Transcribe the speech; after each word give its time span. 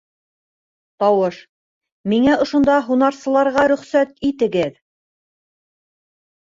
Тауыш: 1.03 1.37
Миңә 2.15 2.39
ошонда 2.47 2.79
һунарсыларға 2.89 3.69
рөхсәт 3.77 4.19
итегеҙ. 4.33 4.85